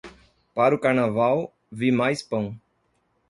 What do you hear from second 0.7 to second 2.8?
o Carnaval, vi mais pão.